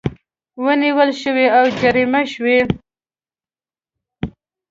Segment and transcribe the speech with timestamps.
[0.63, 2.59] ونیول شوې او جریمه شوې